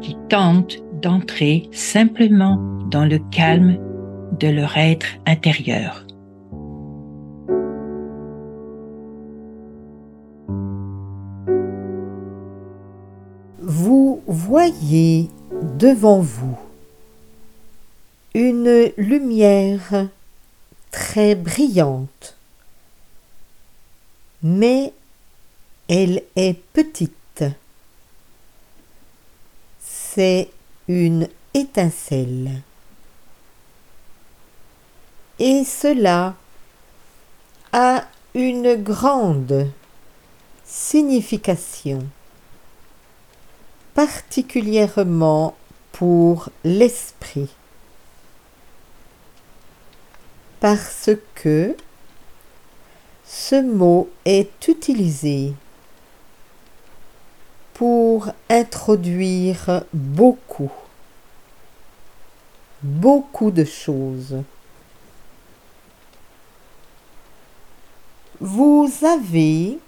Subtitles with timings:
[0.00, 2.56] qui tentent d'entrer simplement
[2.90, 3.78] dans le calme
[4.38, 6.04] de leur être intérieur.
[13.62, 15.28] Vous voyez
[15.78, 16.58] devant vous
[18.34, 20.08] une lumière
[20.90, 22.36] très brillante,
[24.42, 24.92] mais
[25.88, 27.19] elle est petite.
[30.14, 30.50] C'est
[30.88, 32.62] une étincelle.
[35.38, 36.34] Et cela
[37.72, 39.70] a une grande
[40.64, 42.06] signification,
[43.94, 45.56] particulièrement
[45.92, 47.50] pour l'esprit
[50.60, 51.74] parce que
[53.24, 55.54] ce mot est utilisé
[57.80, 60.70] pour introduire beaucoup,
[62.82, 64.42] beaucoup de choses.
[68.38, 69.78] Vous avez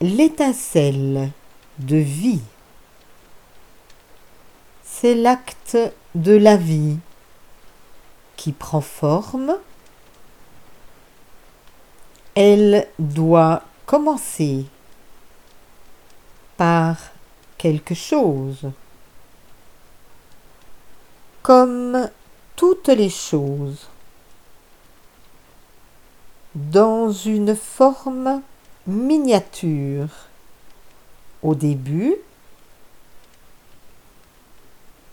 [0.00, 1.30] l'étincelle
[1.78, 2.42] de vie.
[4.82, 5.78] C'est l'acte
[6.16, 6.96] de la vie
[8.34, 9.54] qui prend forme
[12.34, 14.66] elle doit commencer
[16.56, 16.96] par
[17.58, 18.70] quelque chose.
[21.42, 22.08] Comme
[22.56, 23.88] toutes les choses,
[26.54, 28.42] dans une forme
[28.86, 30.08] miniature.
[31.42, 32.14] Au début,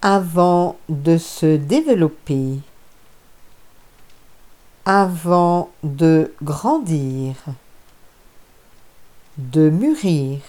[0.02, 2.60] avant de se développer.
[4.86, 7.36] Avant de grandir,
[9.38, 10.40] de mûrir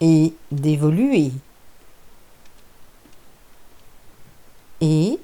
[0.00, 1.32] et d'évoluer.
[4.80, 5.18] Et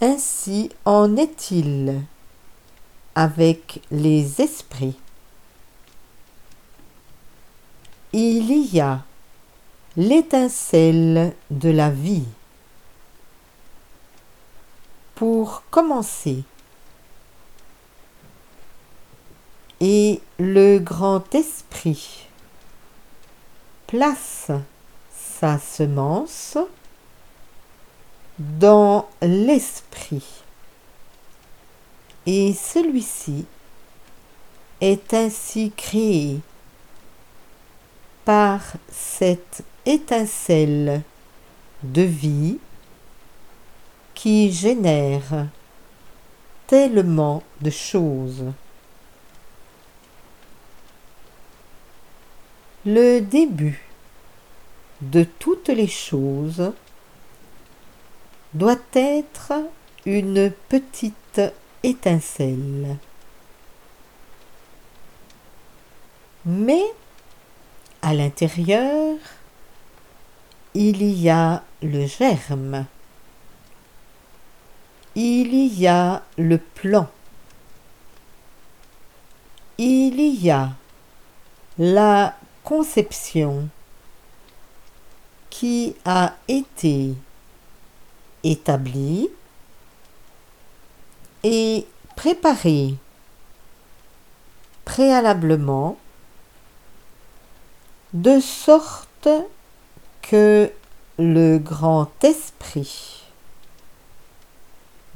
[0.00, 2.02] ainsi en est-il
[3.14, 4.96] avec les esprits.
[8.12, 9.04] Il y a
[9.96, 12.24] l'étincelle de la vie.
[15.14, 16.44] Pour commencer,
[19.80, 22.29] et le grand esprit
[23.90, 24.52] place
[25.10, 26.56] sa semence
[28.38, 30.24] dans l'esprit
[32.24, 33.46] et celui-ci
[34.80, 36.38] est ainsi créé
[38.24, 38.60] par
[38.92, 41.02] cette étincelle
[41.82, 42.58] de vie
[44.14, 45.48] qui génère
[46.68, 48.44] tellement de choses.
[52.86, 53.82] Le début
[55.02, 56.72] de toutes les choses
[58.54, 59.52] doit être
[60.06, 61.40] une petite
[61.82, 62.96] étincelle.
[66.46, 66.84] Mais
[68.02, 69.18] à l'intérieur,
[70.72, 72.86] il y a le germe,
[75.14, 77.10] il y a le plan,
[79.76, 80.70] il y a
[81.78, 82.39] la
[82.70, 83.68] conception
[85.50, 87.14] qui a été
[88.44, 89.28] établie
[91.42, 91.84] et
[92.14, 92.94] préparée
[94.84, 95.98] préalablement
[98.12, 99.28] de sorte
[100.22, 100.70] que
[101.18, 103.24] le grand esprit,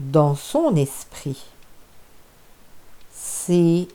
[0.01, 1.45] dans son esprit,
[3.13, 3.87] c'est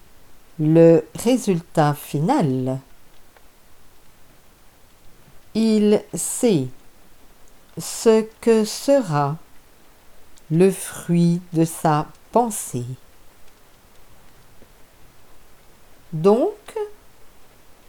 [0.58, 2.80] le résultat final
[5.56, 6.68] il sait
[7.78, 9.38] ce que sera
[10.52, 12.86] le fruit de sa pensée.
[16.14, 16.78] Donc,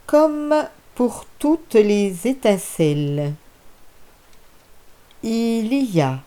[0.07, 0.55] comme
[0.95, 3.35] pour toutes les étincelles,
[5.23, 6.21] il y a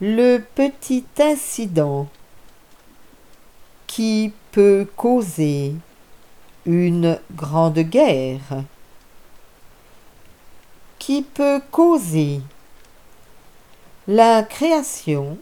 [0.00, 2.06] le petit incident
[3.86, 5.74] qui peut causer
[6.66, 8.64] une grande guerre
[11.06, 12.40] qui peut causer
[14.08, 15.38] la création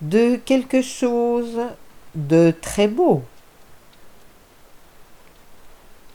[0.00, 1.58] de quelque chose
[2.14, 3.24] de très beau.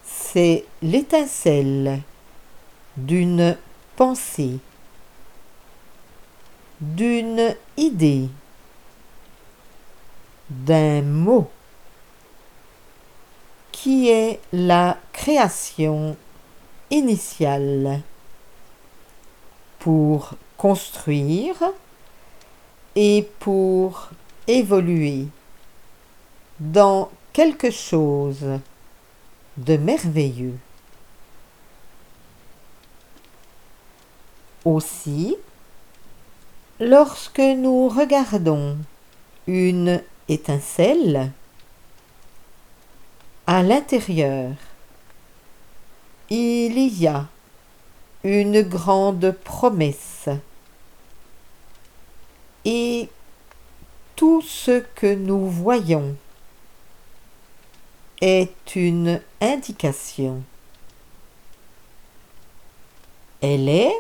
[0.06, 2.00] C'est l'étincelle
[2.96, 3.58] d'une
[3.98, 4.60] pensée,
[6.80, 8.30] d'une idée,
[10.50, 11.50] d'un mot
[13.74, 16.16] qui est la création
[16.92, 18.02] initiale
[19.80, 21.64] pour construire
[22.96, 24.10] et pour
[24.48, 25.28] évoluer
[26.60, 28.60] dans quelque chose
[29.58, 30.58] de merveilleux.
[34.66, 35.36] Aussi,
[36.80, 38.78] lorsque nous regardons
[39.46, 41.32] une étincelle,
[43.46, 44.52] à l'intérieur,
[46.30, 47.28] il y a
[48.24, 50.30] une grande promesse
[52.66, 53.08] et
[54.18, 56.18] tout ce que nous voyons
[58.20, 60.44] est une indication.
[63.42, 63.96] Elle est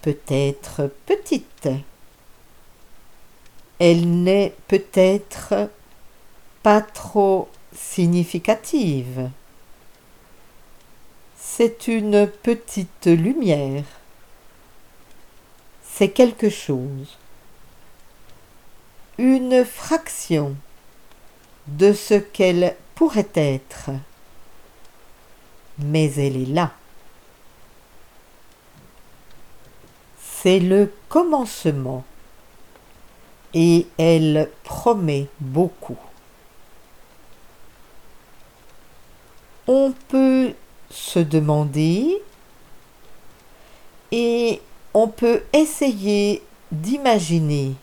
[0.00, 1.68] peut-être petite.
[3.78, 5.68] Elle n'est peut-être
[6.62, 9.30] pas trop significative.
[11.58, 13.82] C'est une petite lumière.
[15.82, 17.18] C'est quelque chose.
[19.18, 20.54] Une fraction
[21.66, 23.90] de ce qu'elle pourrait être.
[25.80, 26.70] Mais elle est là.
[30.22, 32.04] C'est le commencement
[33.52, 35.98] et elle promet beaucoup.
[39.66, 40.54] On peut
[40.90, 42.22] se demander
[44.10, 44.60] et
[44.94, 46.42] on peut essayer
[46.72, 47.74] d'imaginer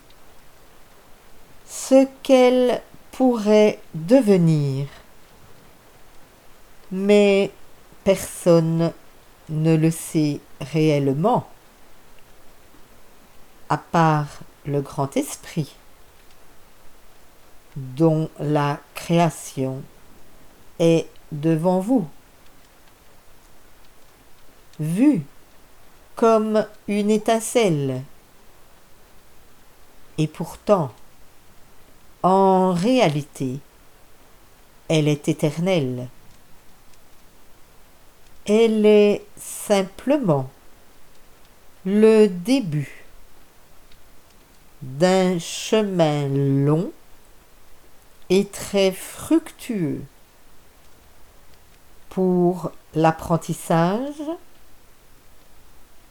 [1.68, 2.82] ce qu'elle
[3.12, 4.88] pourrait devenir.
[6.92, 7.52] Mais
[8.04, 8.92] personne
[9.50, 11.48] ne le sait réellement,
[13.70, 15.76] à part le grand esprit,
[17.76, 19.82] dont la création
[20.80, 22.08] est devant vous,
[24.80, 25.22] vue
[26.16, 28.02] comme une étincelle.
[30.18, 30.94] Et pourtant,
[32.24, 33.60] en réalité,
[34.88, 36.08] elle est éternelle.
[38.48, 40.50] Elle est simplement
[41.86, 43.06] le début
[44.82, 46.92] d'un chemin long
[48.30, 50.02] et très fructueux
[52.10, 54.22] pour l'apprentissage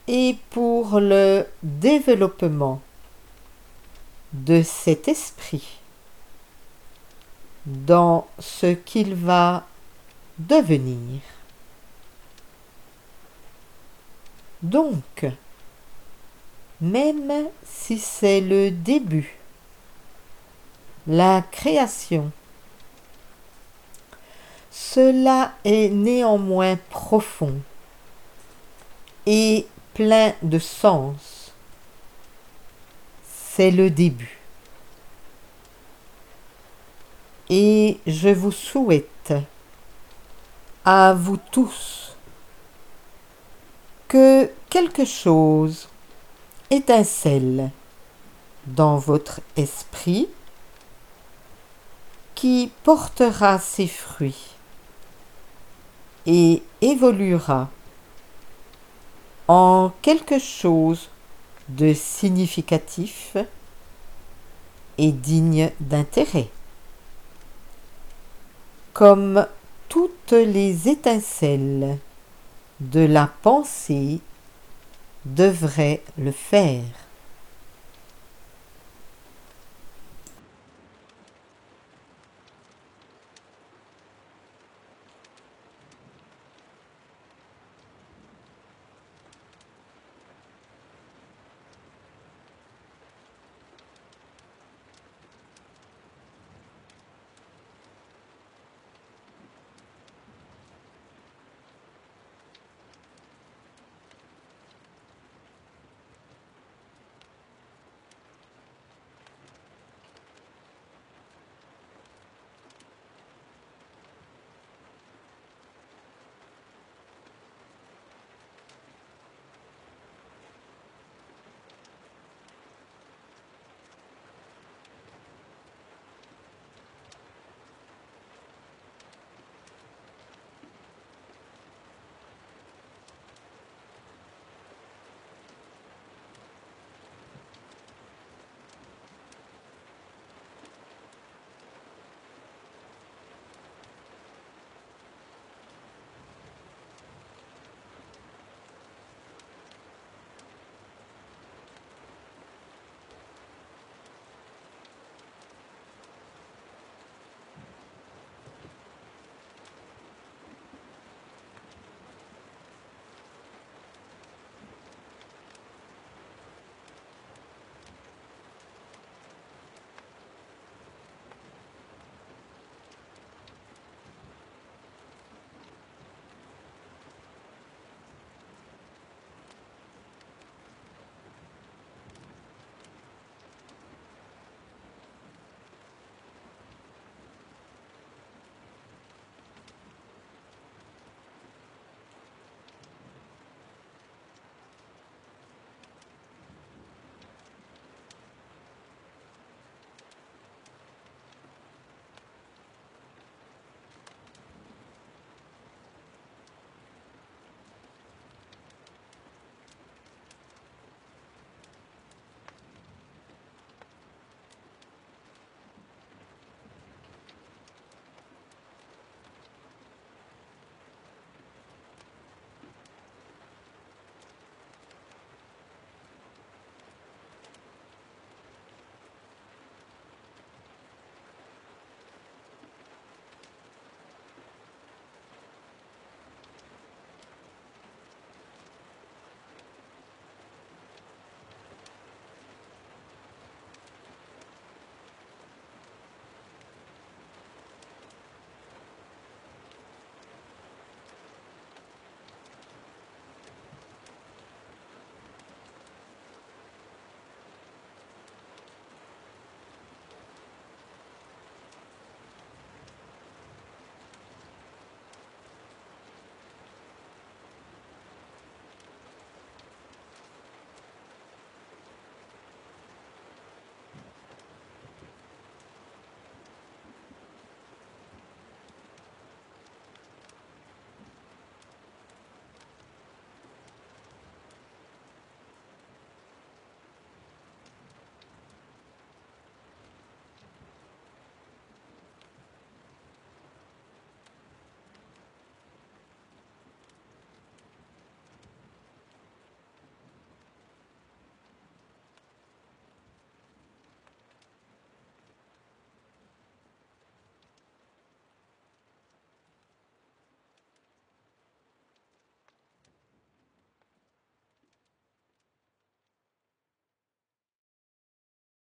[0.07, 2.81] et pour le développement
[4.33, 5.81] de cet esprit
[7.67, 9.65] dans ce qu'il va
[10.39, 11.21] devenir.
[14.63, 15.27] Donc,
[16.81, 19.39] même si c'est le début,
[21.07, 22.31] la création,
[24.71, 27.61] cela est néanmoins profond
[29.27, 31.53] et plein de sens.
[33.27, 34.39] C'est le début.
[37.49, 39.33] Et je vous souhaite
[40.85, 42.17] à vous tous
[44.09, 45.89] que quelque chose
[46.71, 47.71] étincelle
[48.67, 50.29] dans votre esprit
[52.35, 54.55] qui portera ses fruits
[56.27, 57.69] et évoluera
[59.49, 61.11] en quelque chose
[61.69, 63.37] de significatif
[64.99, 66.49] et digne d'intérêt.
[68.93, 69.47] Comme
[69.89, 71.99] toutes les étincelles
[72.81, 74.21] de la pensée
[75.25, 76.85] devraient le faire.